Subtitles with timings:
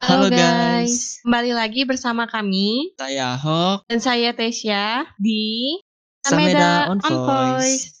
[0.00, 5.76] Halo guys, kembali lagi bersama kami saya Ahok dan saya Tesya di
[6.24, 8.00] Sameda on Voice.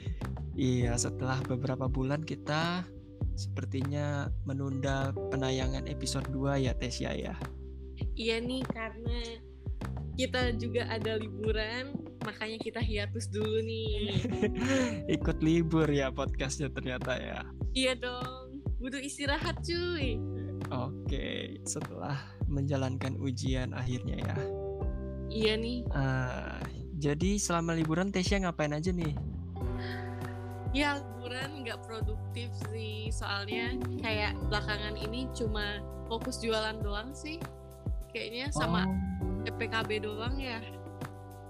[0.56, 2.88] iya, setelah beberapa bulan kita
[3.36, 7.36] sepertinya menunda penayangan episode 2 ya Tesya ya.
[8.14, 9.20] Iya nih karena
[10.14, 14.22] kita juga ada liburan, makanya kita hiatus dulu nih.
[15.18, 17.42] Ikut libur ya podcastnya ternyata ya.
[17.74, 20.22] Iya dong, butuh istirahat cuy.
[20.70, 22.14] Oke, setelah
[22.46, 24.36] menjalankan ujian akhirnya ya.
[25.34, 25.78] Iya nih.
[25.90, 26.62] Uh,
[27.02, 29.10] jadi selama liburan Tesya ngapain aja nih?
[30.70, 37.42] Ya liburan nggak produktif sih, soalnya kayak belakangan ini cuma fokus jualan doang sih
[38.14, 39.42] kayaknya sama oh.
[39.42, 40.62] PPKB doang ya.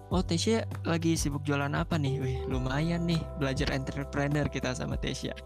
[0.09, 2.17] Oh Tesya lagi sibuk jualan apa nih?
[2.25, 5.37] Wih lumayan nih belajar entrepreneur kita sama Tesya.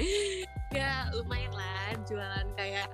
[0.78, 2.88] ya lumayan lah jualan kayak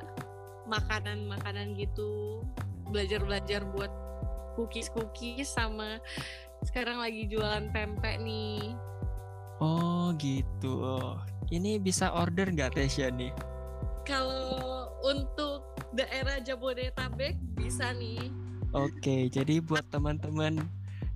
[0.66, 2.42] makanan-makanan gitu.
[2.90, 3.92] Belajar-belajar buat
[4.58, 6.02] cookies-cookies sama
[6.66, 8.74] sekarang lagi jualan pempek nih.
[9.62, 11.14] Oh gitu.
[11.52, 13.30] Ini bisa order nggak Tesya nih?
[14.08, 18.30] Kalau untuk daerah Jabodetabek bisa nih.
[18.70, 20.62] Oke, jadi buat teman-teman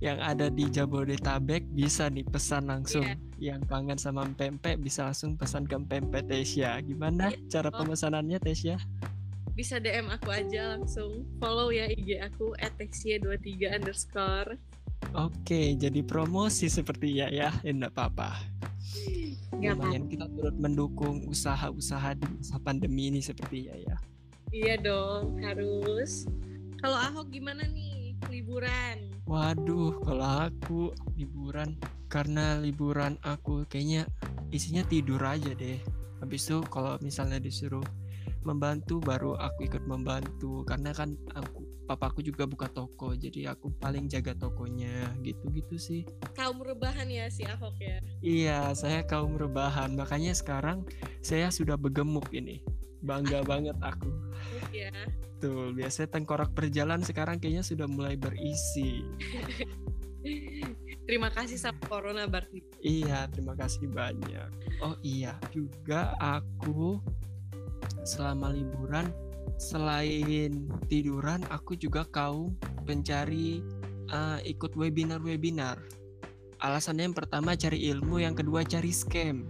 [0.03, 3.07] yang ada di Jabodetabek bisa nih pesan langsung.
[3.07, 3.55] Yeah.
[3.55, 6.83] Yang kangen sama pempek bisa langsung pesan ke pempek Tesya.
[6.83, 7.47] Gimana yeah.
[7.47, 7.79] cara oh.
[7.79, 8.75] pemesanannya Tesya?
[9.55, 11.23] Bisa DM aku aja langsung.
[11.39, 14.59] Follow ya IG aku @tesya23 underscore.
[15.15, 18.35] Oke, jadi promosi seperti ya ya, enggak apa-apa.
[19.55, 23.95] Lumayan kita turut mendukung usaha-usaha di masa pandemi ini seperti ya ya.
[24.55, 26.31] Iya dong, harus.
[26.79, 28.15] Kalau Ahok gimana nih?
[28.31, 29.19] Liburan?
[29.27, 31.75] Waduh, kalau aku liburan
[32.07, 34.07] karena liburan aku kayaknya
[34.55, 35.75] isinya tidur aja deh.
[36.23, 37.83] Habis itu kalau misalnya disuruh
[38.47, 40.63] membantu baru aku ikut membantu.
[40.63, 45.19] Karena kan aku papaku juga buka toko jadi aku paling jaga tokonya.
[45.19, 46.07] Gitu-gitu sih.
[46.31, 47.99] Kaum rebahan ya si Ahok ya?
[48.23, 49.99] Iya saya kaum rebahan.
[49.99, 50.87] Makanya sekarang
[51.19, 52.63] saya sudah begemuk ini
[53.05, 54.09] bangga banget aku.
[54.73, 54.91] Ya
[55.39, 59.05] tuh biasanya tengkorak berjalan sekarang kayaknya sudah mulai berisi.
[61.05, 64.49] Terima kasih sama corona berarti iya terima kasih banyak.
[64.81, 66.97] Oh iya juga aku
[68.01, 69.05] selama liburan
[69.61, 72.57] selain tiduran aku juga kaum
[72.89, 73.61] pencari
[74.09, 75.77] uh, ikut webinar-webinar
[76.59, 79.47] alasannya yang pertama cari ilmu yang kedua cari scam.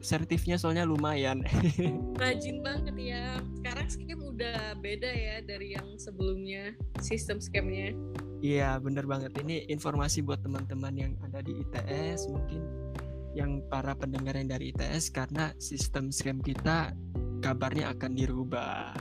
[0.00, 1.44] Sertifnya soalnya lumayan.
[2.22, 3.40] Rajin banget ya.
[3.60, 6.72] Sekarang scam udah beda ya dari yang sebelumnya
[7.02, 7.92] sistem scamnya.
[8.38, 9.34] Iya bener banget.
[9.42, 12.62] Ini informasi buat teman-teman yang ada di ITS mungkin
[13.36, 16.94] yang para pendengar yang dari ITS karena sistem scam kita
[17.44, 18.94] kabarnya akan dirubah.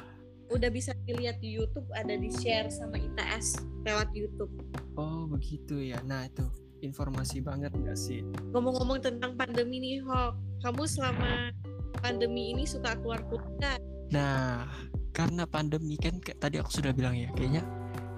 [0.47, 4.51] Udah bisa dilihat di YouTube ada di share sama ITS lewat YouTube.
[4.95, 5.99] Oh begitu ya.
[6.07, 8.21] Nah itu informasi banget gak sih?
[8.53, 10.37] Ngomong-ngomong tentang pandemi nih, Hok.
[10.65, 11.53] Kamu selama
[12.01, 13.77] pandemi ini suka keluar kota?
[14.13, 14.69] Nah,
[15.11, 17.65] karena pandemi kan kayak tadi aku sudah bilang ya, kayaknya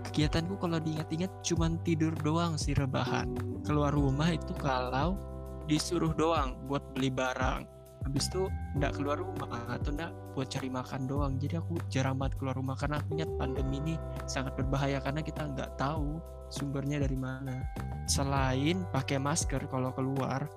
[0.09, 3.31] kegiatanku kalau diingat-ingat cuma tidur doang sih rebahan.
[3.63, 5.15] Keluar rumah itu kalau
[5.69, 7.78] disuruh doang buat beli barang.
[8.09, 11.37] Habis itu nggak keluar rumah atau nggak buat cari makan doang.
[11.37, 15.45] Jadi aku jarang banget keluar rumah karena aku ingat pandemi ini sangat berbahaya karena kita
[15.45, 16.17] nggak tahu
[16.49, 17.69] sumbernya dari mana.
[18.09, 20.49] Selain pakai masker kalau keluar,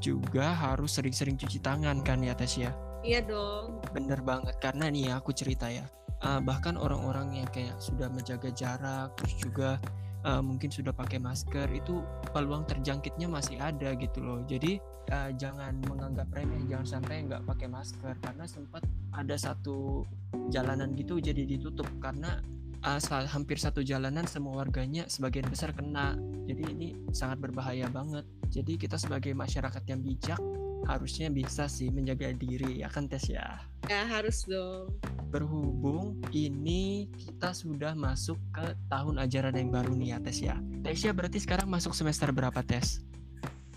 [0.00, 2.72] juga harus sering-sering cuci tangan kan ya Tes ya?
[3.04, 3.84] Iya dong.
[3.92, 5.84] Bener banget karena nih ya aku cerita ya.
[6.24, 9.76] Uh, bahkan orang-orang yang kayak sudah menjaga jarak, terus juga
[10.24, 12.00] uh, mungkin sudah pakai masker itu
[12.32, 14.40] peluang terjangkitnya masih ada gitu loh.
[14.48, 14.80] Jadi
[15.10, 18.14] uh, jangan menganggap remeh, jangan sampai nggak pakai masker.
[18.22, 18.82] Karena sempat
[19.14, 20.04] ada satu
[20.50, 22.42] jalanan gitu jadi ditutup karena
[22.84, 26.14] asal hampir satu jalanan semua warganya sebagian besar kena.
[26.46, 28.22] Jadi ini sangat berbahaya banget.
[28.52, 30.38] Jadi kita sebagai masyarakat yang bijak
[30.86, 33.58] harusnya bisa sih menjaga diri ya kan tes ya?
[33.90, 34.94] Ya harus dong.
[35.34, 40.56] Berhubung ini kita sudah masuk ke tahun ajaran yang baru nih ya tes ya?
[40.86, 43.02] Tesya berarti sekarang masuk semester berapa tes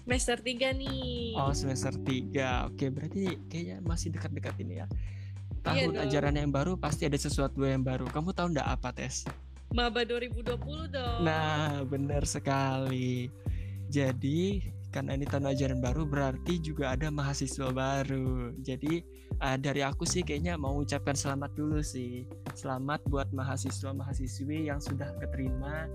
[0.10, 4.88] semester 3 nih oh semester 3 oke berarti kayaknya masih dekat-dekat ini ya
[5.62, 8.08] tahun iya ajaran yang baru pasti ada sesuatu yang baru.
[8.10, 9.28] Kamu tahu ndak apa tes?
[9.70, 11.20] Maba 2020 dong.
[11.22, 13.30] Nah, benar sekali.
[13.90, 18.58] Jadi karena ini tahun ajaran baru berarti juga ada mahasiswa baru.
[18.66, 19.06] Jadi
[19.38, 22.26] uh, dari aku sih kayaknya mau ucapkan selamat dulu sih.
[22.58, 25.86] Selamat buat mahasiswa-mahasiswi yang sudah keterima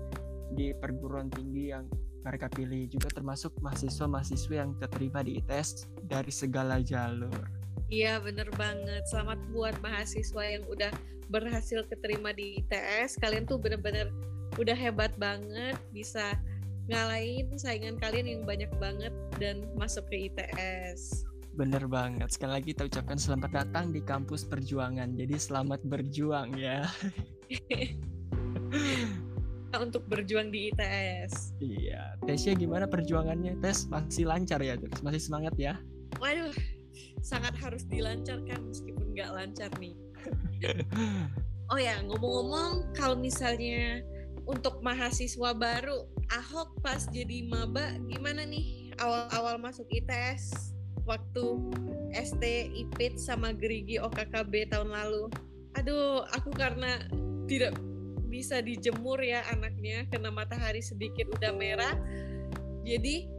[0.55, 1.83] di perguruan tinggi yang
[2.25, 7.45] mereka pilih juga termasuk mahasiswa-mahasiswa yang keterima di ITS dari segala jalur.
[7.93, 9.05] Iya bener banget.
[9.05, 10.89] Selamat buat mahasiswa yang udah
[11.29, 13.21] berhasil keterima di ITS.
[13.21, 14.09] Kalian tuh bener-bener
[14.57, 16.33] udah hebat banget bisa
[16.89, 21.29] ngalahin saingan kalian yang banyak banget dan masuk ke ITS.
[21.53, 22.33] Bener banget.
[22.33, 25.13] Sekali lagi kita ucapkan selamat datang di kampus perjuangan.
[25.13, 26.89] Jadi selamat berjuang ya.
[29.81, 31.55] untuk berjuang di ITS.
[31.59, 32.19] Iya.
[32.23, 33.59] Tesnya gimana perjuangannya?
[33.59, 34.79] Tes masih lancar ya?
[34.79, 35.79] Terus masih semangat ya?
[36.21, 36.53] Waduh,
[37.25, 39.95] sangat harus dilancarkan meskipun nggak lancar nih.
[41.71, 44.01] oh ya, ngomong-ngomong kalau misalnya
[44.45, 50.73] untuk mahasiswa baru, Ahok pas jadi maba gimana nih awal-awal masuk ITS
[51.05, 51.61] waktu
[52.17, 52.41] ST
[52.73, 55.29] IPIT sama Gerigi OKKB tahun lalu?
[55.77, 57.03] Aduh, aku karena
[57.45, 57.77] tidak
[58.35, 61.95] bisa dijemur ya anaknya kena matahari sedikit udah merah.
[62.83, 63.31] Jadi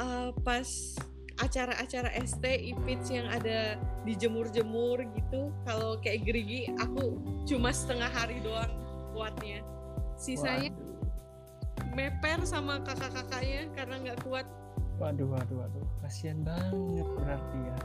[0.00, 0.96] uh, pas
[1.36, 3.76] acara-acara ST IPITS yang ada
[4.08, 8.72] dijemur-jemur gitu kalau kayak gerigi aku cuma setengah hari doang
[9.12, 9.60] kuatnya.
[10.16, 11.92] Sisanya Waduh.
[11.92, 14.48] meper sama kakak-kakaknya karena nggak kuat.
[14.96, 15.84] Waduh waduh waduh.
[16.00, 17.76] Kasihan banget berarti ya.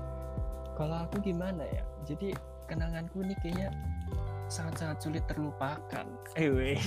[0.75, 1.83] Kalau aku gimana ya?
[2.07, 2.31] Jadi
[2.67, 3.71] kenanganku nih kayaknya
[4.47, 6.05] sangat-sangat sulit terlupakan.
[6.37, 6.77] Eh,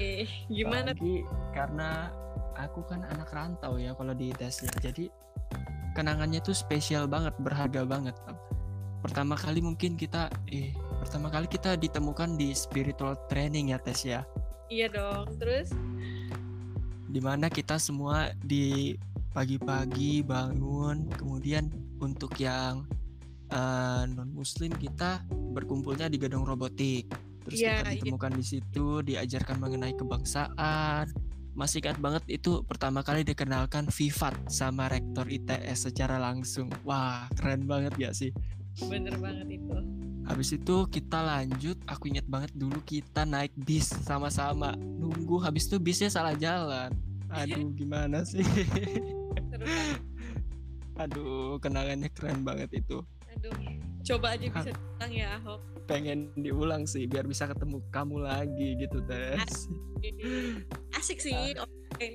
[0.00, 0.92] eh gimana?
[0.92, 2.12] Lagi karena
[2.58, 4.70] aku kan anak rantau ya kalau di tesnya.
[4.80, 5.08] Jadi
[5.96, 8.16] kenangannya tuh spesial banget, berharga banget.
[9.04, 14.24] Pertama kali mungkin kita eh pertama kali kita ditemukan di spiritual training ya tes ya.
[14.72, 15.36] Iya dong.
[15.36, 15.70] Terus
[17.14, 18.96] di mana kita semua di
[19.34, 21.66] pagi-pagi bangun kemudian
[21.98, 22.86] untuk yang
[23.54, 25.22] uh, eh, non muslim kita
[25.54, 27.08] berkumpulnya di gedung robotik.
[27.46, 27.96] Terus yeah, kita iya.
[28.02, 28.38] ditemukan yeah.
[28.40, 31.06] di situ diajarkan mengenai kebangsaan.
[31.54, 36.66] Masih ingat banget itu pertama kali dikenalkan Vivat sama rektor ITS secara langsung.
[36.82, 38.34] Wah keren banget ya sih?
[38.90, 39.78] Bener banget itu.
[40.24, 41.78] Habis itu kita lanjut.
[41.86, 44.74] Aku ingat banget dulu kita naik bis sama-sama.
[44.74, 46.90] Nunggu habis itu bisnya salah jalan.
[47.30, 48.42] Aduh gimana sih?
[50.98, 53.04] Aduh kenangannya keren banget itu
[53.34, 53.54] Aduh,
[54.04, 55.60] coba aja bisa diulang ya Ahok.
[55.84, 59.40] Pengen diulang sih biar bisa ketemu kamu lagi gitu tes.
[59.42, 60.14] Asik,
[60.96, 61.34] asik sih.
[61.34, 61.68] Uh, Oke.
[61.94, 62.12] Okay.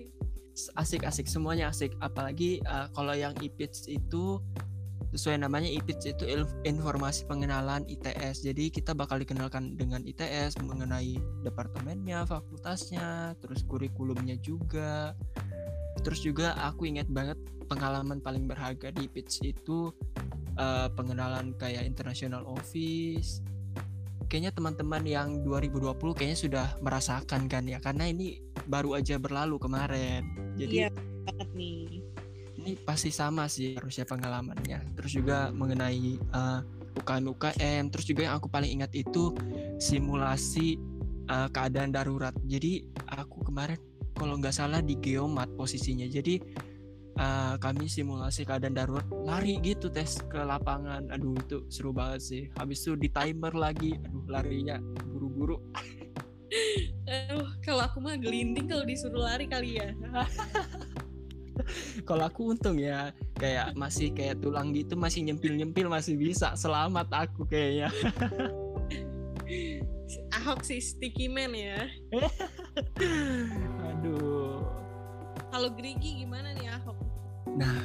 [0.76, 1.96] Asik-asik semuanya asik.
[2.04, 4.44] Apalagi uh, kalau yang IPITS itu
[5.10, 6.24] sesuai namanya IPITS itu
[6.68, 8.46] informasi pengenalan ITS.
[8.46, 15.18] Jadi kita bakal dikenalkan dengan ITS mengenai departemennya, fakultasnya, terus kurikulumnya juga.
[16.06, 19.90] Terus juga aku ingat banget pengalaman paling berharga di IPITS itu
[20.60, 23.40] uh, pengenalan kayak international office.
[24.30, 28.38] Kayaknya teman-teman yang 2020 kayaknya sudah merasakan kan ya karena ini
[28.70, 30.54] baru aja berlalu kemarin.
[30.54, 30.90] Jadi iya
[31.26, 32.04] banget nih.
[32.60, 34.94] ini pasti sama sih harusnya pengalamannya.
[34.94, 39.34] Terus juga mengenai uh, eh, UKM UKM terus juga yang aku paling ingat itu
[39.82, 40.78] simulasi
[41.32, 42.36] uh, keadaan darurat.
[42.46, 43.80] Jadi aku kemarin
[44.14, 46.06] kalau nggak salah di geomat posisinya.
[46.06, 46.38] Jadi
[47.20, 51.12] uh, kami simulasi keadaan darurat lari gitu tes ke lapangan.
[51.12, 52.44] Aduh itu seru banget sih.
[52.56, 54.00] Habis itu di timer lagi.
[54.08, 54.80] Aduh larinya
[55.12, 55.60] buru-buru.
[57.12, 59.92] Aduh kalau aku mah gelinding kalau disuruh lari kali ya.
[62.08, 66.56] Kalau aku untung ya kayak masih kayak tulang gitu masih nyempil-nyempil masih bisa.
[66.56, 67.92] Selamat aku kayaknya.
[70.40, 71.92] Ahok sih sticky man ya.
[73.92, 74.64] Aduh.
[75.50, 76.70] Kalau Grigi gimana nih
[77.60, 77.76] Nah,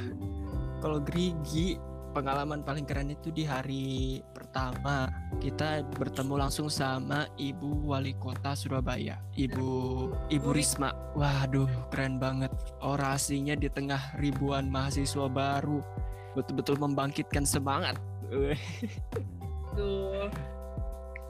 [0.79, 1.75] kalau Grigi
[2.15, 5.11] pengalaman paling keren itu di hari pertama
[5.43, 9.67] kita bertemu langsung sama Ibu Wali Kota Surabaya, Ibu
[10.31, 10.95] Ibu Risma.
[11.19, 15.83] Waduh, keren banget orasinya di tengah ribuan mahasiswa baru.
[16.39, 17.99] Betul-betul membangkitkan semangat.
[19.75, 20.31] Tuh.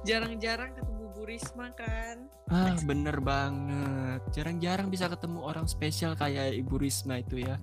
[0.05, 2.29] Jarang-jarang ketemu Bu Risma kan?
[2.53, 4.21] Ah, bener banget.
[4.37, 7.57] Jarang-jarang bisa ketemu orang spesial kayak Ibu Risma itu ya.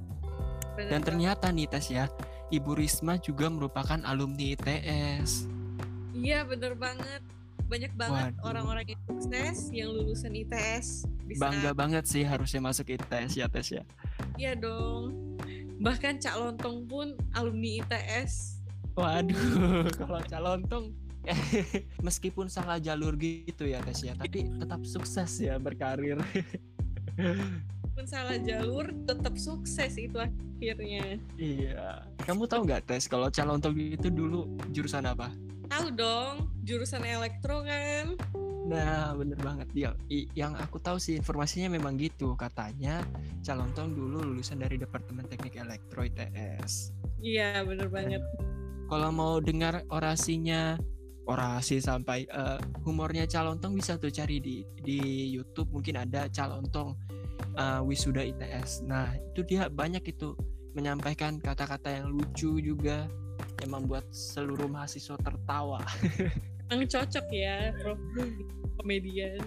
[0.77, 2.09] Dan ternyata nih tes ya,
[2.53, 5.49] Ibu Risma juga merupakan alumni ITS.
[6.13, 7.25] Iya bener banget.
[7.73, 11.09] Banyak banget orang-orang yang sukses yang lulusan ITS.
[11.25, 11.41] Bisa...
[11.41, 13.83] Bangga banget sih harusnya masuk ITS ya tes ya.
[14.37, 15.39] Iya dong.
[15.81, 18.61] Bahkan Cak Lontong pun alumni ITS.
[18.93, 20.93] Waduh, kalau Cak Lontong
[22.07, 26.21] meskipun salah jalur gitu ya tes ya, tapi tetap sukses ya berkarir.
[27.93, 33.77] walaupun salah jalur tetap sukses itu akhirnya iya kamu tahu nggak tes kalau calon tol
[33.77, 35.29] itu dulu jurusan apa
[35.69, 38.17] tahu dong jurusan elektro kan
[38.63, 39.91] Nah, bener banget dia.
[40.39, 42.39] Yang aku tahu sih informasinya memang gitu.
[42.39, 43.03] Katanya
[43.43, 46.95] calon tong dulu lulusan dari Departemen Teknik Elektro ITS.
[47.21, 48.23] Iya, bener banget.
[48.87, 50.79] Kalau mau dengar orasinya,
[51.27, 56.63] orasi sampai uh, humornya calon tong bisa tuh cari di di YouTube mungkin ada calon
[56.71, 56.95] tong
[57.57, 58.85] uh, wisuda ITS.
[58.85, 60.37] Nah, itu dia banyak itu
[60.73, 63.09] menyampaikan kata-kata yang lucu juga
[63.61, 65.81] yang membuat seluruh mahasiswa tertawa.
[66.73, 68.01] Emang cocok ya, Prof
[68.81, 69.45] komedian.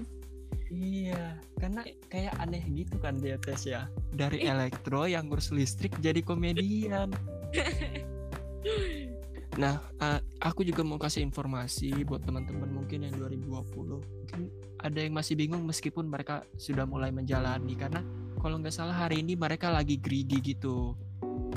[0.69, 3.85] Iya, karena kayak aneh gitu kan dia tes ya.
[4.13, 7.13] Dari elektro yang ngurus listrik jadi komedian.
[9.61, 14.01] nah, uh, aku juga mau kasih informasi buat teman-teman mungkin yang 2020.
[14.01, 14.41] Mungkin
[14.81, 17.75] ada yang masih bingung meskipun mereka sudah mulai menjalani.
[17.77, 18.03] Karena
[18.41, 20.97] kalau nggak salah hari ini mereka lagi greedy gitu.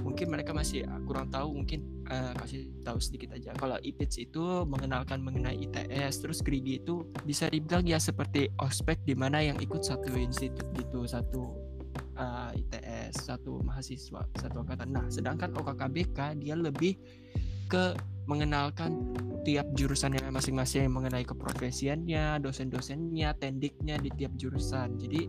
[0.02, 3.52] Mungkin mereka masih ah, kurang tahu mungkin uh, kasih tahu sedikit aja.
[3.54, 9.14] Kalau IPITS itu mengenalkan mengenai ITS terus GRIGI itu bisa dibilang ya seperti ospek di
[9.14, 11.54] mana yang ikut satu institut gitu satu
[12.16, 14.88] uh, eh, ITS satu mahasiswa satu angkatan.
[14.90, 16.96] Nah sedangkan OKKBK dia lebih
[17.68, 17.92] ke
[18.28, 19.16] mengenalkan
[19.48, 25.00] tiap jurusan yang masing-masing mengenai keprofesiannya, dosen-dosennya, tendiknya di tiap jurusan.
[25.00, 25.24] Jadi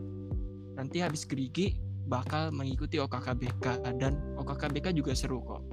[0.75, 1.79] nanti habis gerigi
[2.11, 5.63] bakal mengikuti OKKBK dan OKKBK juga seru kok.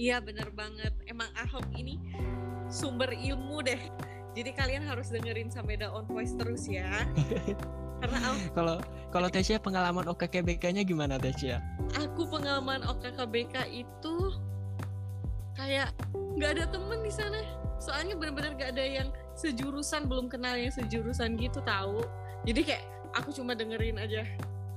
[0.00, 0.96] Iya bener banget.
[1.04, 2.00] Emang Ahok ini
[2.72, 3.80] sumber ilmu deh.
[4.32, 6.88] Jadi kalian harus dengerin sampai the on voice terus ya.
[8.00, 8.76] Karena kalau
[9.12, 11.60] kalau Tesya pengalaman OKKBK-nya gimana Tesya?
[12.00, 14.16] Aku pengalaman OKKBK itu
[15.54, 15.92] kayak
[16.38, 17.40] nggak ada temen di sana.
[17.82, 21.98] Soalnya bener-bener gak ada yang sejurusan belum kenal yang sejurusan gitu tahu.
[22.46, 22.84] Jadi kayak
[23.18, 24.22] aku cuma dengerin aja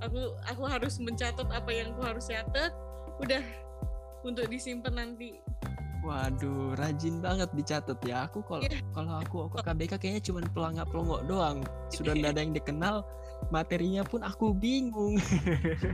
[0.03, 2.71] aku aku harus mencatat apa yang aku harus catat
[3.24, 3.43] udah
[4.25, 5.39] untuk disimpan nanti
[6.05, 8.29] Waduh, rajin banget dicatat ya.
[8.29, 8.77] Aku kalau yeah.
[8.93, 11.57] kalau aku ke KBK kayaknya cuma pelangak pelongok doang.
[11.89, 12.95] Sudah tidak ada yang dikenal,
[13.50, 15.17] materinya pun aku bingung.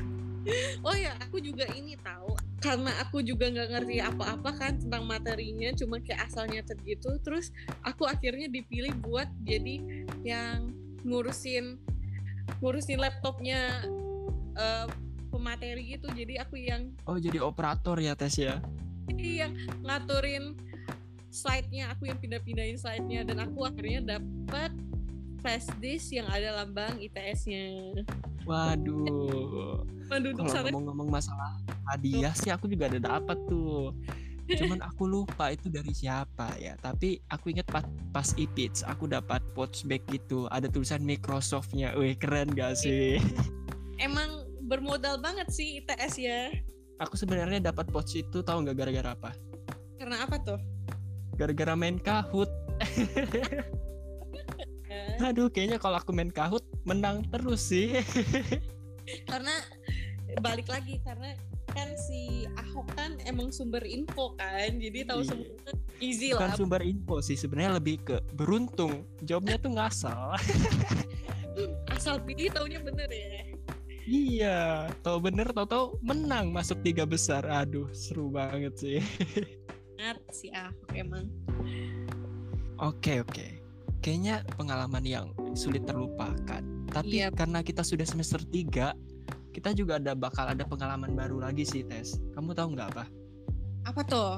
[0.88, 5.74] oh ya, aku juga ini tahu karena aku juga nggak ngerti apa-apa kan tentang materinya,
[5.74, 7.10] cuma kayak asalnya tergitu.
[7.25, 7.50] Terus
[7.82, 9.82] aku akhirnya dipilih buat jadi
[10.22, 10.70] yang
[11.01, 11.82] ngurusin
[12.62, 13.82] ngurusin laptopnya
[14.53, 14.86] uh,
[15.34, 16.06] pemateri gitu.
[16.13, 18.62] Jadi aku yang oh jadi operator ya tes ya?
[19.10, 20.53] Jadi yang ngaturin
[21.34, 23.25] slide-nya aku yang pindah-pindahin slide-nya.
[23.25, 24.70] Dan aku akhirnya dapat
[25.41, 28.06] flash disk yang ada lambang ITS-nya
[28.46, 29.84] waduh.
[30.12, 30.36] Kalau
[30.68, 31.56] ngomong-ngomong masalah
[31.88, 33.96] hadiah sih aku juga ada dapat tuh.
[34.52, 36.76] Cuman aku lupa itu dari siapa ya.
[36.80, 40.52] Tapi aku inget pas pas ipits aku dapat pouch bag gitu.
[40.52, 41.96] Ada tulisan Microsoftnya.
[41.96, 43.24] Wih keren gak sih?
[43.96, 46.52] Emang bermodal banget sih ITS ya.
[47.02, 49.32] Aku sebenarnya dapat pouch itu tahu nggak gara-gara apa?
[49.98, 50.60] Karena apa tuh?
[51.40, 52.50] Gara-gara main kahut
[55.22, 58.01] aduh kayaknya kalau aku main kahut menang terus sih.
[59.29, 59.53] Karena
[60.39, 61.36] balik lagi karena
[61.72, 65.27] kan si Ahok kan emang sumber info kan jadi tahu iya.
[65.27, 69.08] semua easy Bukan lah sumber info sih sebenarnya lebih ke beruntung.
[69.24, 70.36] Jawabnya tuh ngasal
[71.96, 72.15] asal.
[72.24, 73.43] Pilih taunya bener ya.
[74.08, 74.60] Iya
[75.05, 77.46] tahu bener tahu tahu menang masuk tiga besar.
[77.48, 79.00] Aduh seru banget sih.
[80.01, 81.29] Banget si Ahok emang.
[82.81, 83.31] Oke okay, oke.
[83.31, 83.61] okay.
[84.01, 86.65] Kayaknya pengalaman yang sulit terlupakan.
[86.91, 87.31] Tapi iya.
[87.31, 89.12] karena kita sudah semester 3
[89.51, 93.05] kita juga ada bakal ada pengalaman baru lagi sih tes kamu tahu nggak apa
[93.86, 94.31] apa tuh?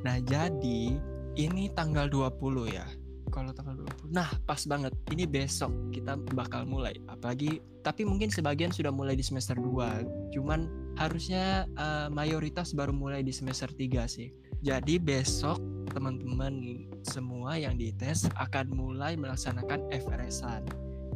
[0.00, 0.96] Nah jadi
[1.36, 2.86] ini tanggal 20 ya.
[3.30, 4.96] Kalau tanggal 20 nah pas banget.
[5.12, 6.96] Ini besok kita bakal mulai.
[7.06, 13.20] Apalagi tapi mungkin sebagian sudah mulai di semester 2 cuman harusnya uh, mayoritas baru mulai
[13.20, 14.32] di semester 3 sih.
[14.60, 15.60] Jadi besok
[15.90, 20.62] teman-teman semua yang dites akan mulai melaksanakan FRS-an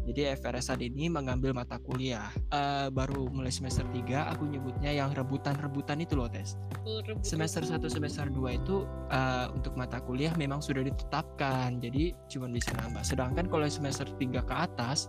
[0.05, 6.05] jadi FRSAD ini mengambil mata kuliah uh, baru mulai semester 3 aku nyebutnya yang rebutan-rebutan
[6.05, 6.61] itu loh tes.
[6.85, 11.81] Oh, semester 1 semester 2 itu uh, untuk mata kuliah memang sudah ditetapkan.
[11.81, 13.01] Jadi cuma bisa nambah.
[13.01, 15.09] Sedangkan kalau semester 3 ke atas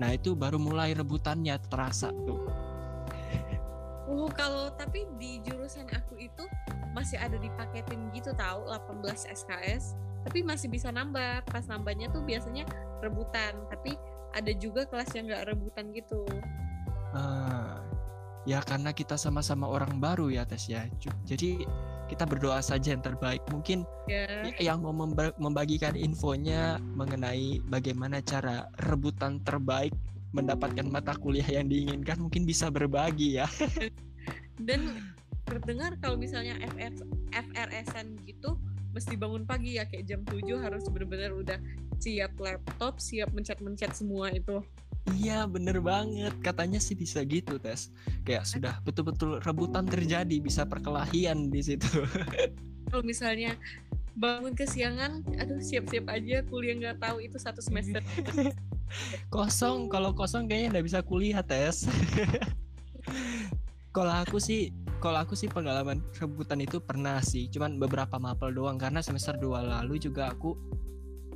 [0.00, 2.40] nah itu baru mulai rebutannya terasa tuh.
[4.08, 6.48] Oh, kalau tapi di jurusan aku itu
[6.96, 11.46] masih ada dipaketin gitu tahu 18 SKS tapi masih bisa nambah.
[11.48, 12.68] Pas nambahnya tuh biasanya
[13.00, 13.96] rebutan tapi
[14.36, 16.22] ada juga kelas yang nggak rebutan gitu.
[17.16, 17.80] Ah
[18.48, 20.88] ya karena kita sama-sama orang baru ya tes ya.
[21.28, 21.64] Jadi
[22.10, 23.38] kita berdoa saja yang terbaik.
[23.54, 24.50] Mungkin yeah.
[24.58, 24.92] yang mau
[25.38, 29.94] membagikan infonya mengenai bagaimana cara rebutan terbaik
[30.30, 33.46] mendapatkan mata kuliah yang diinginkan mungkin bisa berbagi ya.
[34.60, 35.09] Dan
[35.50, 36.94] terdengar kalau misalnya FR,
[37.34, 38.54] FRSN gitu
[38.90, 41.58] mesti bangun pagi ya kayak jam 7 harus benar-benar udah
[42.02, 44.62] siap laptop siap mencet-mencet semua itu.
[45.14, 46.34] Iya bener banget.
[46.42, 47.94] Katanya sih bisa gitu tes
[48.26, 51.86] kayak sudah betul-betul rebutan terjadi bisa perkelahian di situ.
[52.90, 53.54] Kalau misalnya
[54.18, 58.02] bangun kesiangan aduh siap-siap aja kuliah nggak tahu itu satu semester.
[59.34, 59.86] Kosong.
[59.86, 61.86] Kalau kosong kayaknya nggak bisa kuliah tes
[63.94, 68.76] kalau aku sih kalau aku sih pengalaman rebutan itu pernah sih cuman beberapa mapel doang.
[68.76, 70.54] Karena semester 2 lalu juga aku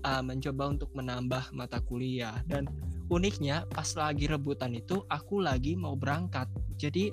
[0.05, 2.45] uh, mencoba untuk menambah mata kuliah.
[2.45, 2.69] Dan
[3.09, 6.47] uniknya pas lagi rebutan itu aku lagi mau berangkat.
[6.77, 7.11] Jadi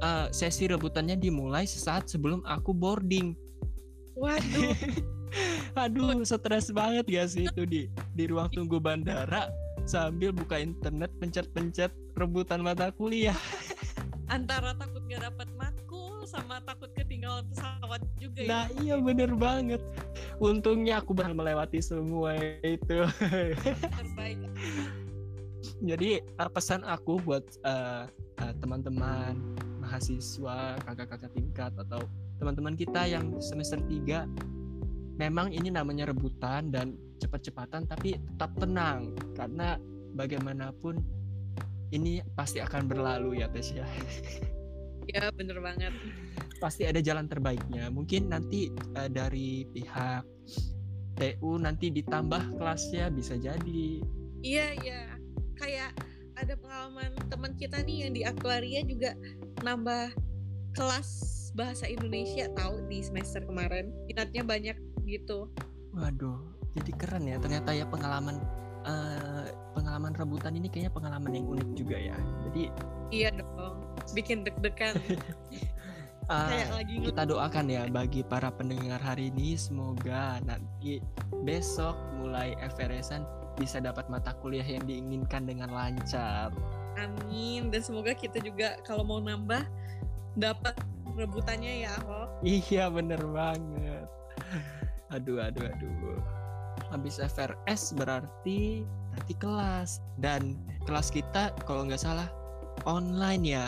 [0.00, 3.34] uh, sesi rebutannya dimulai sesaat sebelum aku boarding.
[4.14, 4.74] Waduh.
[5.86, 7.86] Aduh stres banget ya sih itu di
[8.18, 9.46] di ruang tunggu bandara
[9.86, 13.38] sambil buka internet pencet-pencet rebutan mata kuliah.
[14.34, 15.79] Antara takut gak dapat matkul
[16.30, 18.78] sama takut ketinggalan pesawat juga nah ya.
[18.78, 19.82] iya bener banget
[20.38, 23.02] untungnya aku berhasil melewati semua itu
[23.98, 24.38] terbaik
[25.82, 28.06] jadi uh, pesan aku buat uh,
[28.38, 29.34] uh, teman-teman
[29.82, 32.06] mahasiswa kakak-kakak tingkat atau
[32.38, 34.24] teman-teman kita yang semester 3
[35.18, 39.76] memang ini namanya rebutan dan cepat-cepatan tapi tetap tenang karena
[40.14, 41.02] bagaimanapun
[41.90, 43.84] ini pasti akan berlalu ya Tes ya.
[45.10, 45.92] Ya bener banget.
[46.62, 47.90] Pasti ada jalan terbaiknya.
[47.90, 50.22] Mungkin nanti uh, dari pihak
[51.18, 54.00] TU nanti ditambah kelasnya bisa jadi.
[54.40, 55.00] Iya iya
[55.60, 55.92] kayak
[56.40, 59.12] ada pengalaman teman kita nih yang di Aquaria juga
[59.60, 60.16] nambah
[60.72, 61.08] kelas
[61.52, 65.50] bahasa Indonesia tahu di semester kemarin minatnya banyak gitu
[65.92, 66.38] waduh
[66.78, 68.38] jadi keren ya ternyata ya pengalaman
[68.86, 72.16] uh, pengalaman rebutan ini kayaknya pengalaman yang unik juga ya
[72.48, 72.62] jadi
[73.10, 74.96] iya dong bikin deg-degan
[76.30, 81.02] uh, kita doakan ya bagi para pendengar hari ini semoga nanti
[81.42, 83.26] besok mulai FRSan
[83.58, 86.48] bisa dapat mata kuliah yang diinginkan dengan lancar.
[86.96, 89.62] Amin dan semoga kita juga kalau mau nambah
[90.38, 90.74] dapat
[91.18, 92.28] rebutannya ya Ahok.
[92.40, 94.08] Iya bener banget.
[95.12, 96.18] Aduh aduh aduh.
[96.94, 102.30] Habis FRS berarti nanti kelas dan kelas kita kalau nggak salah
[102.88, 103.66] online ya.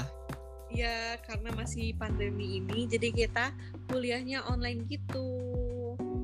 [0.72, 3.52] Iya karena masih pandemi ini jadi kita
[3.92, 5.28] kuliahnya online gitu.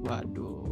[0.09, 0.69] Waduh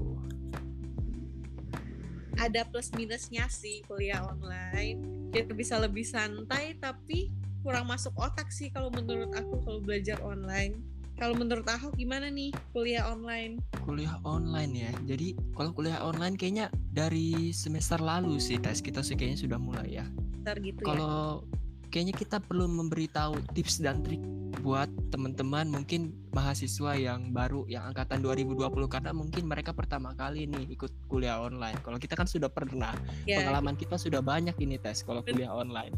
[2.36, 7.32] ada plus minusnya sih kuliah online kita bisa lebih santai tapi
[7.64, 10.78] kurang masuk otak sih kalau menurut aku kalau belajar online
[11.16, 13.56] kalau menurut aku gimana nih kuliah online?
[13.88, 14.92] Kuliah online ya.
[15.08, 19.96] Jadi kalau kuliah online kayaknya dari semester lalu sih tes kita sih kayaknya sudah mulai
[19.96, 20.04] ya.
[20.44, 20.86] Ntar gitu ya.
[20.92, 21.65] kalau ya.
[21.90, 24.20] Kayaknya kita perlu memberitahu tips dan trik
[24.66, 30.75] buat teman-teman mungkin mahasiswa yang baru yang angkatan 2020 karena mungkin mereka pertama kali nih
[30.75, 31.79] ikut kuliah online.
[31.87, 32.90] Kalau kita kan sudah pernah,
[33.29, 35.94] ya, pengalaman kita sudah banyak ini tes kalau kuliah online.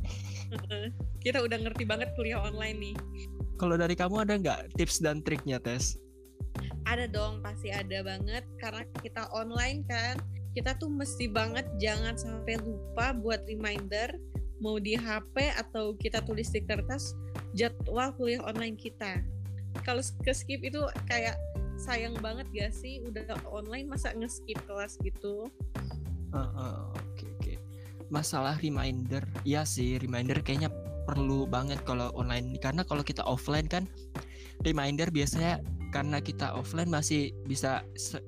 [1.24, 2.94] kita udah ngerti banget kuliah online nih.
[3.56, 5.98] Kalau dari kamu ada nggak tips dan triknya tes?
[6.84, 10.20] Ada dong, pasti ada banget karena kita online kan.
[10.52, 14.12] Kita tuh mesti banget jangan sampai lupa buat reminder
[14.58, 17.14] mau di HP atau kita tulis di kertas
[17.54, 19.22] jadwal kuliah online kita.
[19.86, 21.38] Kalau ke skip itu kayak
[21.78, 23.00] sayang banget gak sih?
[23.06, 25.46] Udah online masa nge-skip kelas gitu?
[25.48, 27.14] Oke uh, uh, oke.
[27.14, 27.56] Okay, okay.
[28.10, 30.72] masalah reminder ya sih reminder kayaknya
[31.08, 32.58] perlu banget kalau online.
[32.60, 33.86] Karena kalau kita offline kan
[34.66, 37.84] reminder biasanya karena kita offline masih bisa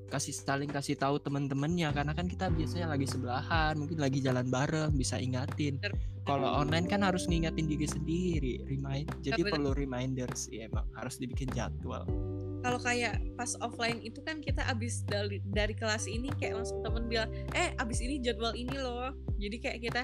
[0.09, 1.93] kasih saling kasih tahu teman-temannya.
[1.93, 5.77] Karena kan kita biasanya lagi sebelahan mungkin lagi jalan bareng bisa ingatin.
[6.21, 9.53] Kalau online kan harus ngingetin diri sendiri remind jadi Bener.
[9.57, 12.05] perlu reminder sih emang harus dibikin jadwal.
[12.61, 17.09] Kalau kayak pas offline itu kan kita abis dari dari kelas ini kayak langsung temen
[17.09, 19.17] bilang eh abis ini jadwal ini loh.
[19.41, 20.03] Jadi kayak kita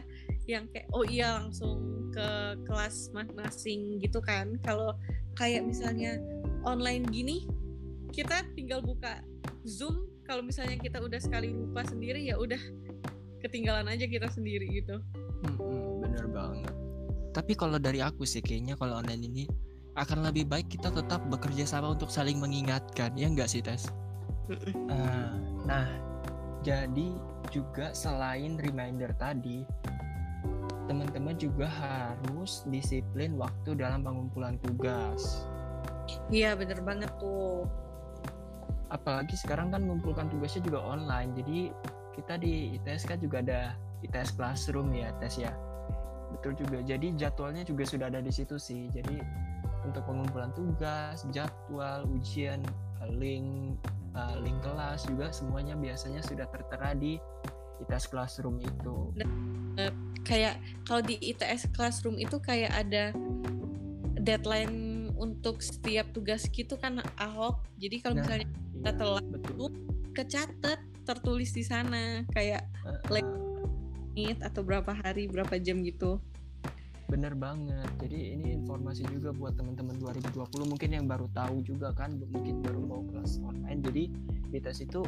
[0.50, 4.58] yang kayak oh iya langsung ke kelas masing-masing gitu kan.
[4.66, 4.98] Kalau
[5.38, 6.18] kayak misalnya
[6.66, 7.46] online gini
[8.14, 9.22] kita tinggal buka
[9.68, 10.08] zoom.
[10.26, 12.60] Kalau misalnya kita udah sekali lupa sendiri ya udah
[13.44, 15.00] ketinggalan aja kita sendiri gitu.
[15.46, 16.74] Hmm, bener banget.
[17.32, 19.46] Tapi kalau dari aku sih kayaknya kalau online ini
[19.98, 23.90] akan lebih baik kita tetap bekerja sama untuk saling mengingatkan ya enggak sih tes
[24.94, 25.34] uh,
[25.66, 25.90] nah
[26.62, 27.18] jadi
[27.50, 29.66] juga selain reminder tadi
[30.86, 35.50] teman-teman juga harus disiplin waktu dalam pengumpulan tugas
[36.32, 37.68] iya bener banget tuh.
[38.88, 41.60] Apalagi sekarang kan mengumpulkan tugasnya juga online jadi
[42.16, 43.62] kita di ITSK juga ada
[44.02, 45.54] ITS Classroom ya tes ya.
[46.34, 46.82] Betul juga.
[46.84, 48.90] Jadi jadwalnya juga sudah ada di situ sih.
[48.92, 49.22] Jadi
[49.86, 52.60] untuk pengumpulan tugas jadwal ujian
[53.08, 53.80] link
[54.18, 57.22] uh, link kelas juga semuanya biasanya sudah tertera di
[57.86, 59.14] ITS Classroom itu.
[60.26, 63.14] Kayak kalau di ITS Classroom itu kayak ada
[64.18, 64.87] deadline
[65.18, 67.66] untuk setiap tugas gitu kan Ahok.
[67.82, 69.70] Jadi kalau nah, misalnya kita iya, telat betul.
[70.14, 73.48] kecatet tertulis di sana kayak uh, uh,
[74.18, 76.18] menit atau berapa hari berapa jam gitu.
[77.08, 77.88] Bener banget.
[78.04, 82.82] Jadi ini informasi juga buat teman-teman 2020 mungkin yang baru tahu juga kan mungkin baru
[82.84, 83.80] mau kelas online.
[83.86, 84.04] Jadi
[84.52, 85.06] di tes itu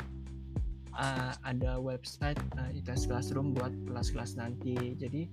[0.96, 4.96] uh, ada website uh, ITS Classroom buat kelas-kelas nanti.
[4.96, 5.28] Jadi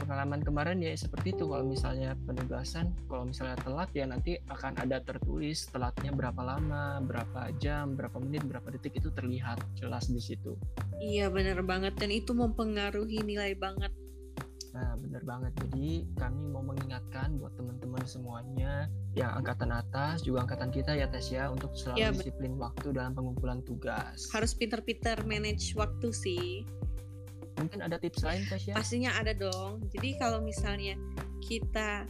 [0.00, 1.44] pengalaman kemarin ya seperti itu.
[1.44, 7.52] Kalau misalnya penugasan kalau misalnya telat ya nanti akan ada tertulis telatnya berapa lama berapa
[7.60, 10.56] jam berapa menit berapa detik itu terlihat jelas di situ.
[11.00, 11.96] Iya benar banget.
[12.00, 13.92] Dan itu mempengaruhi nilai banget.
[14.70, 15.52] Nah, benar banget.
[15.66, 18.86] Jadi, kami mau mengingatkan buat teman-teman semuanya
[19.18, 23.12] yang angkatan atas, juga angkatan kita ya, Tes ya, untuk selalu ya, disiplin waktu dalam
[23.18, 24.30] pengumpulan tugas.
[24.30, 26.62] Harus pinter-pinter manage waktu sih
[27.60, 28.72] mungkin ada tips lain Tasya?
[28.72, 29.84] Pastinya ada dong.
[29.92, 30.96] Jadi kalau misalnya
[31.44, 32.08] kita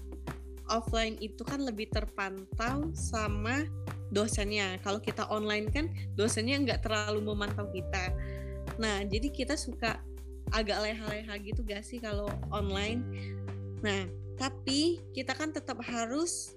[0.71, 3.67] offline itu kan lebih terpantau sama
[4.15, 4.79] dosennya.
[4.87, 8.15] Kalau kita online kan dosennya nggak terlalu memantau kita.
[8.79, 9.99] Nah, jadi kita suka
[10.51, 13.03] agak leha-leha gitu gak sih kalau online.
[13.83, 16.55] Nah, tapi kita kan tetap harus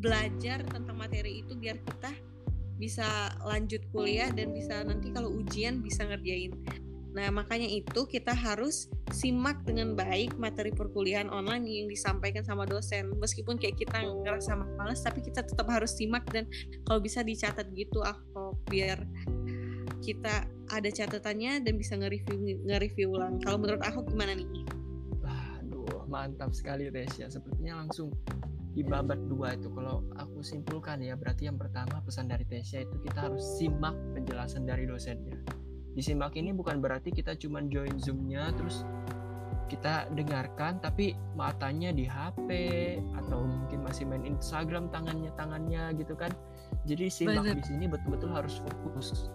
[0.00, 2.10] belajar tentang materi itu biar kita
[2.80, 6.56] bisa lanjut kuliah dan bisa nanti kalau ujian bisa ngerjain.
[7.10, 13.10] Nah, makanya itu kita harus simak dengan baik materi perkuliahan online yang disampaikan sama dosen.
[13.18, 16.46] Meskipun kayak kita ngerasa males, tapi kita tetap harus simak dan
[16.86, 19.02] kalau bisa dicatat gitu, aku biar
[20.00, 23.42] kita ada catatannya dan bisa nge-review nge-review ulang.
[23.42, 24.48] Kalau menurut aku gimana nih?
[25.60, 27.26] Aduh, mantap sekali Resya.
[27.26, 28.14] Sepertinya langsung
[28.70, 33.02] di babat dua itu kalau aku simpulkan ya berarti yang pertama pesan dari Tesya itu
[33.02, 35.59] kita harus simak penjelasan dari dosennya
[35.94, 38.86] disimak ini bukan berarti kita cuma join zoomnya terus
[39.70, 42.50] kita dengarkan tapi matanya di HP
[43.14, 46.34] atau mungkin masih main Instagram tangannya tangannya gitu kan.
[46.90, 47.62] Jadi simak Bener.
[47.62, 49.30] di sini betul-betul harus fokus.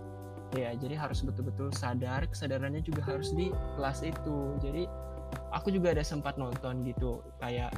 [0.51, 3.47] Ya jadi harus betul-betul sadar kesadarannya juga harus di
[3.79, 4.59] kelas itu.
[4.59, 4.83] Jadi
[5.55, 7.71] aku juga ada sempat nonton gitu kayak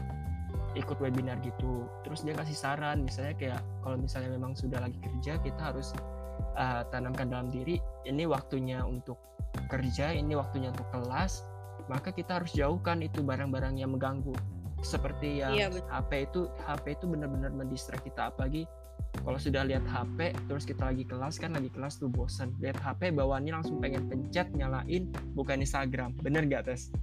[0.74, 1.86] ikut webinar gitu.
[2.02, 5.94] Terus dia kasih saran misalnya kayak kalau misalnya memang sudah lagi kerja kita harus
[6.58, 9.18] uh, tanamkan dalam diri ini waktunya untuk
[9.68, 11.44] kerja ini waktunya untuk kelas
[11.88, 14.36] maka kita harus jauhkan itu barang-barang yang mengganggu.
[14.84, 18.30] Seperti yang iya, HP itu HP itu benar-benar mendistrak kita.
[18.30, 18.70] Apalagi
[19.24, 23.10] kalau sudah lihat HP terus kita lagi kelas kan lagi kelas tuh bosan lihat HP
[23.16, 26.14] bawaannya langsung pengen pencet nyalain bukan Instagram.
[26.22, 26.94] Bener gak tes?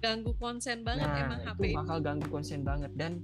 [0.00, 2.92] Ganggu konsen banget nah, emang HP itu bakal ganggu konsen banget.
[2.96, 3.20] Dan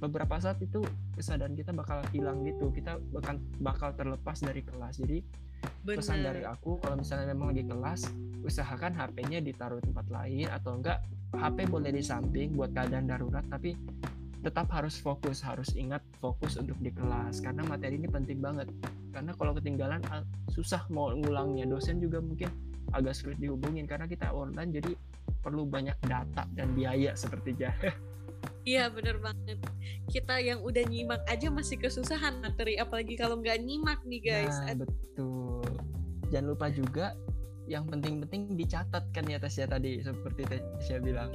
[0.00, 0.84] beberapa saat itu
[1.16, 2.68] kesadaran kita bakal hilang gitu.
[2.72, 5.00] Kita bakal bakal terlepas dari kelas.
[5.00, 5.18] Jadi
[5.82, 5.98] Bener.
[5.98, 8.12] pesan dari aku kalau misalnya memang lagi kelas
[8.44, 11.00] usahakan HP-nya ditaruh tempat lain atau enggak
[11.34, 13.74] HP boleh di samping buat keadaan darurat tapi
[14.44, 17.42] tetap harus fokus harus ingat fokus untuk di kelas.
[17.42, 18.70] Karena materi ini penting banget.
[19.10, 21.66] Karena kalau ketinggalan ah, susah mau ngulangnya.
[21.66, 22.46] Dosen juga mungkin
[22.94, 24.92] agak sulit dihubungin karena kita online jadi
[25.42, 27.74] perlu banyak data dan biaya sepertinya
[28.66, 29.62] Iya bener banget.
[30.10, 34.58] Kita yang udah nyimak aja masih kesusahan materi, apalagi kalau nggak nyimak nih guys.
[34.66, 35.62] Nah, betul.
[36.34, 37.14] Jangan lupa juga
[37.70, 41.30] yang penting-penting dicatat kan ya Tasya tadi seperti Tasya bilang.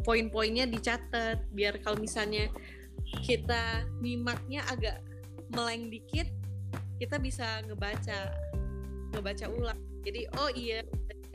[0.00, 2.48] Poin-poinnya dicatat biar kalau misalnya
[3.20, 5.04] kita nyimaknya agak
[5.52, 6.24] meleng dikit,
[6.96, 8.32] kita bisa ngebaca
[9.12, 9.80] ngebaca ulang.
[10.08, 10.80] Jadi oh iya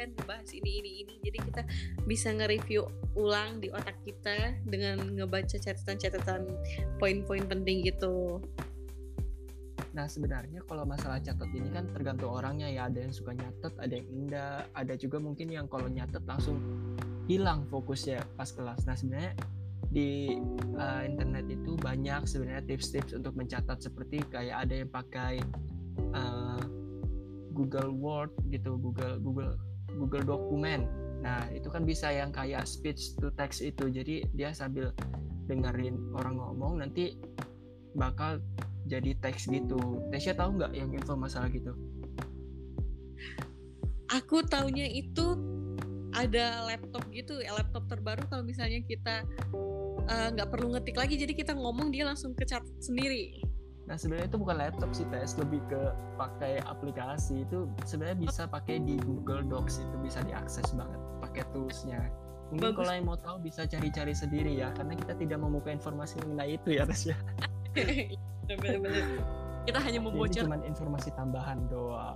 [0.01, 1.15] kan ngebahas ini ini ini.
[1.21, 1.61] Jadi kita
[2.09, 6.49] bisa nge-review ulang di otak kita dengan ngebaca catatan-catatan
[6.97, 8.41] poin-poin penting gitu.
[9.91, 12.87] Nah sebenarnya kalau masalah catat ini kan tergantung orangnya ya.
[12.87, 16.57] Ada yang suka nyatet, ada yang enggak, ada juga mungkin yang kalau nyatet langsung
[17.27, 18.87] hilang fokusnya pas kelas.
[18.87, 19.33] Nah sebenarnya
[19.91, 20.39] di
[20.79, 25.43] uh, internet itu banyak sebenarnya tips-tips untuk mencatat seperti kayak ada yang pakai
[26.15, 26.63] uh,
[27.51, 29.59] Google Word gitu, Google Google
[30.01, 30.89] Google Dokumen.
[31.21, 33.85] Nah, itu kan bisa yang kayak speech to text itu.
[33.93, 34.89] Jadi dia sambil
[35.45, 37.21] dengerin orang ngomong nanti
[37.93, 38.41] bakal
[38.89, 39.77] jadi teks gitu.
[40.09, 41.77] Tesya tahu nggak yang info masalah gitu?
[44.09, 45.37] Aku taunya itu
[46.11, 49.23] ada laptop gitu, ya laptop terbaru kalau misalnya kita
[50.11, 53.39] eh, nggak uh, perlu ngetik lagi, jadi kita ngomong dia langsung kecatat sendiri.
[53.91, 58.79] Nah sebenarnya itu bukan laptop sih tes, lebih ke pakai aplikasi itu sebenarnya bisa pakai
[58.79, 61.99] di Google Docs itu bisa diakses banget pakai toolsnya.
[62.55, 66.55] Mungkin kalau yang mau tahu bisa cari-cari sendiri ya, karena kita tidak membuka informasi mengenai
[66.55, 67.15] itu ya, Tasya.
[68.47, 69.19] Bener-bener.
[69.67, 70.39] kita hanya membocor.
[70.39, 72.15] Ini cuma informasi tambahan doang.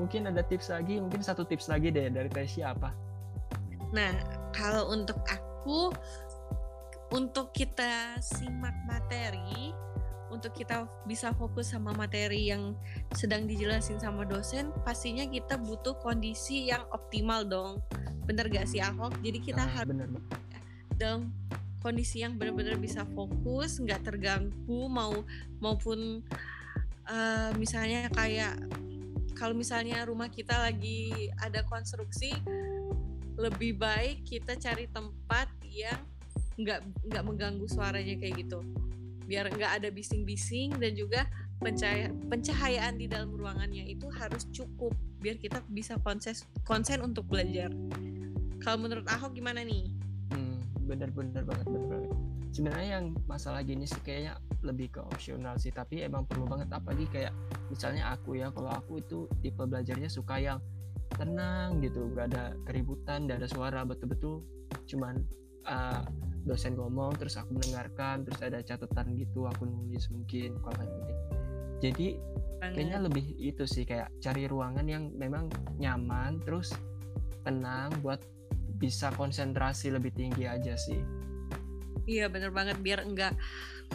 [0.00, 2.92] mungkin ada tips lagi, mungkin satu tips lagi deh dari Tasya apa?
[3.92, 4.12] Nah,
[4.52, 5.92] kalau untuk aku,
[7.14, 9.70] untuk kita simak materi,
[10.34, 12.74] untuk kita bisa fokus sama materi yang
[13.14, 17.78] sedang dijelasin sama dosen, pastinya kita butuh kondisi yang optimal dong.
[18.26, 19.14] Bener gak sih Ahok?
[19.22, 20.10] Jadi kita Nah, harus bener.
[20.98, 21.30] dalam
[21.78, 25.22] kondisi yang benar-benar bisa fokus, nggak terganggu, mau
[25.62, 26.18] maupun
[27.04, 28.58] eh, misalnya kayak
[29.38, 32.32] kalau misalnya rumah kita lagi ada konstruksi,
[33.36, 36.00] lebih baik kita cari tempat yang
[36.54, 38.62] nggak nggak mengganggu suaranya kayak gitu,
[39.26, 41.26] biar nggak ada bising-bising dan juga
[41.58, 44.92] pencahaya, pencahayaan di dalam ruangannya itu harus cukup
[45.24, 46.36] biar kita bisa konsen
[46.68, 47.72] konsen untuk belajar.
[48.60, 49.92] Kalau menurut Ahok gimana nih?
[50.32, 52.10] Hmm, bener-bener banget, bener banget.
[52.54, 57.04] Sebenarnya yang masalah gini sih kayaknya lebih ke opsional sih, tapi emang perlu banget apalagi
[57.10, 57.34] kayak
[57.68, 60.62] misalnya aku ya, kalau aku itu tipe belajarnya suka yang
[61.18, 64.46] tenang gitu, nggak ada keributan, nggak ada suara, betul-betul
[64.84, 65.18] cuman
[65.66, 66.04] uh,
[66.44, 71.20] dosen ngomong terus aku mendengarkan, terus ada catatan gitu, aku nulis mungkin kalau yang penting.
[71.80, 72.06] Jadi
[72.60, 75.48] kayaknya lebih itu sih kayak cari ruangan yang memang
[75.80, 76.72] nyaman, terus
[77.44, 78.20] tenang buat
[78.80, 81.00] bisa konsentrasi lebih tinggi aja sih.
[82.04, 83.32] Iya bener banget biar enggak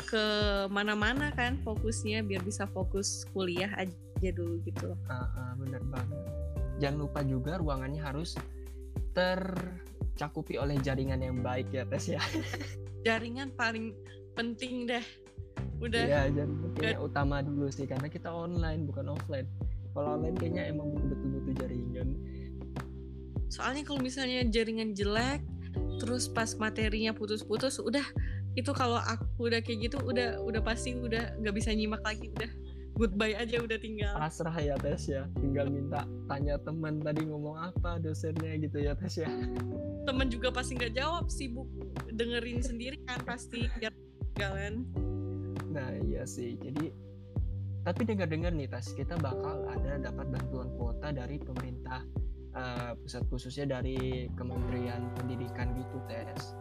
[0.10, 0.24] ke
[0.70, 5.00] mana-mana kan fokusnya biar bisa fokus kuliah aja dulu gitu loh.
[5.10, 6.18] Ah, ah, bener banget.
[6.80, 8.40] Jangan lupa juga ruangannya harus
[10.20, 12.20] tercakupi oleh jaringan yang baik ya Tes ya.
[13.08, 13.96] Jaringan paling
[14.36, 15.00] penting deh.
[15.80, 19.48] Udah Iya, jaringan utama dulu sih karena kita online bukan offline.
[19.96, 22.20] Kalau online kayaknya emang betul butuh jaringan.
[23.50, 25.42] soalnya kalau misalnya jaringan jelek
[25.98, 28.06] terus pas materinya putus-putus udah
[28.54, 32.46] itu kalau aku udah kayak gitu udah udah pasti udah nggak bisa nyimak lagi udah
[33.00, 35.24] goodbye aja udah tinggal Pasrah ya Tes ya.
[35.40, 39.32] Tinggal minta tanya teman tadi ngomong apa dosennya gitu ya Tes ya.
[40.04, 41.70] temen juga pasti nggak jawab sibuk
[42.12, 43.94] dengerin sendiri kan pasti biar
[44.42, 44.90] jalan
[45.70, 46.58] Nah iya sih.
[46.58, 46.90] Jadi
[47.86, 52.04] tapi dengar-dengar nih Tas, kita bakal ada dapat bantuan kuota dari pemerintah
[52.58, 56.58] eh, pusat khususnya dari Kementerian Pendidikan gitu Tes.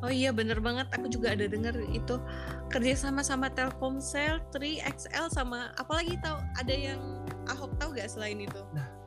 [0.00, 2.16] Oh iya bener banget aku juga ada denger itu
[2.72, 8.62] kerjasama sama Telkomsel, 3XL sama apalagi tahu ada yang Ahok tahu gak selain itu?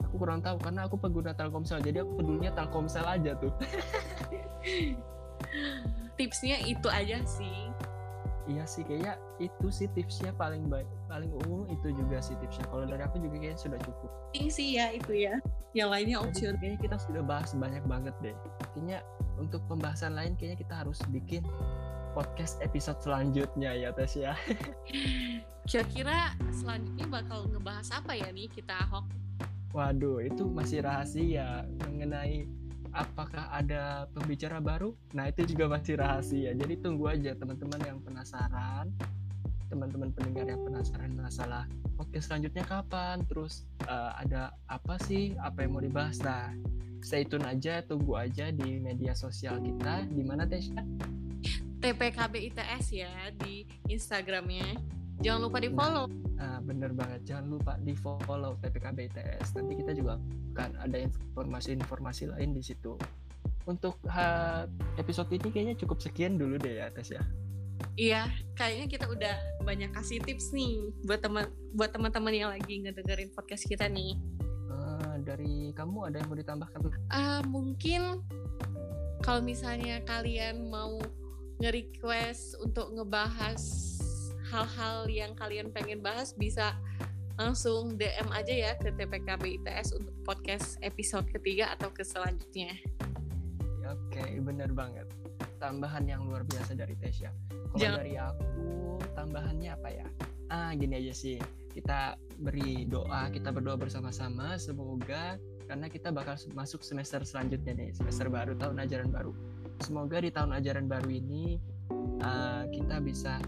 [0.05, 3.49] Aku kurang tahu karena aku pengguna Telkomsel, jadi aku pedulinya Telkomsel aja tuh.
[6.19, 7.73] Tipsnya itu aja sih.
[8.47, 12.67] Iya sih kayaknya itu sih tipsnya paling baik, paling umum itu juga sih tipsnya.
[12.67, 14.09] Kalau dari aku juga kayaknya sudah cukup.
[14.31, 15.39] Penting sih ya itu ya.
[15.73, 16.57] Yang lainnya opsional.
[16.59, 18.35] Kayaknya kita sudah bahas banyak banget deh.
[18.75, 18.99] Kayaknya
[19.39, 21.43] untuk pembahasan lain kayaknya kita harus bikin
[22.13, 24.37] podcast episode selanjutnya ya Tes ya.
[25.69, 29.07] Kira-kira selanjutnya bakal ngebahas apa ya nih kita Ahok?
[29.73, 32.45] Waduh, itu masih rahasia mengenai
[32.93, 34.93] apakah ada pembicara baru.
[35.17, 36.53] Nah, itu juga masih rahasia.
[36.53, 38.93] Jadi tunggu aja teman-teman yang penasaran,
[39.67, 41.65] teman-teman pendengar yang penasaran masalah
[41.97, 46.21] podcast selanjutnya kapan, terus eh, ada apa sih, apa yang mau dibahas.
[46.21, 46.53] Nah,
[47.01, 50.05] stay tune aja, tunggu aja di media sosial kita.
[50.07, 50.81] Di mana Tesya?
[51.83, 54.79] TPKB ITS ya di Instagramnya.
[55.23, 56.05] Jangan lupa di follow.
[56.35, 57.21] Nah, bener banget.
[57.23, 59.55] Jangan lupa di follow TPKB ITS.
[59.55, 60.19] Nanti kita juga
[60.51, 62.99] akan ada informasi-informasi lain di situ.
[63.63, 64.67] Untuk ha,
[64.99, 67.23] episode ini kayaknya cukup sekian dulu deh ya, Tes ya.
[67.95, 68.27] Iya,
[68.59, 73.63] kayaknya kita udah banyak kasih tips nih buat teman buat teman-teman yang lagi ngedengerin podcast
[73.63, 74.19] kita nih.
[74.67, 76.79] Eh, dari kamu ada yang mau ditambahkan?
[77.07, 78.19] Ah, mungkin
[79.23, 80.99] kalau misalnya kalian mau
[81.63, 83.61] nge-request untuk ngebahas
[84.53, 86.77] hal-hal yang kalian pengen bahas bisa
[87.41, 92.77] langsung DM aja ya ke TPKB ITS untuk podcast episode ketiga atau ke selanjutnya.
[93.89, 95.09] Oke, bener banget.
[95.57, 97.33] Tambahan yang luar biasa dari Tesya.
[97.49, 98.61] Kalau Jangan- dari aku,
[99.17, 100.07] tambahannya apa ya?
[100.53, 101.41] Ah, gini aja sih.
[101.73, 104.53] Kita beri doa, kita berdoa bersama-sama.
[104.61, 109.33] Semoga karena kita bakal masuk semester selanjutnya nih, semester baru, tahun ajaran baru.
[109.81, 111.57] Semoga di tahun ajaran baru ini
[112.21, 113.41] ah, kita bisa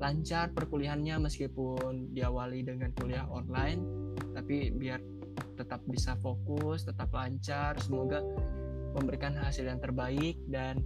[0.00, 3.84] lancar perkuliahannya meskipun diawali dengan kuliah online,
[4.32, 4.98] tapi biar
[5.60, 7.76] tetap bisa fokus, tetap lancar.
[7.78, 8.24] Semoga
[8.96, 10.82] memberikan hasil yang terbaik dan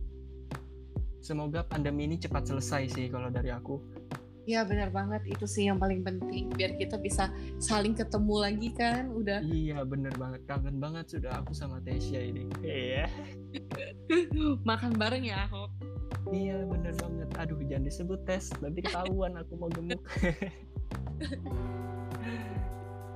[1.24, 3.80] semoga pandemi ini cepat selesai sih kalau dari aku
[4.44, 9.08] Iya benar banget itu sih yang paling penting biar kita bisa saling ketemu lagi kan
[9.08, 12.44] udah Iya bener banget kangen banget sudah aku sama Tesya ini.
[12.60, 13.08] Iya.
[14.68, 15.72] makan bareng ya Ahok.
[16.32, 17.28] Iya bener banget.
[17.36, 20.00] Aduh jangan disebut tes nanti ketahuan aku mau gemuk.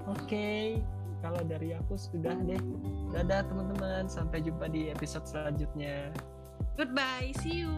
[0.08, 0.80] Oke,
[1.20, 2.60] kalau dari aku sudah deh.
[3.12, 6.12] Dadah teman-teman, sampai jumpa di episode selanjutnya.
[6.80, 7.72] Goodbye, see you.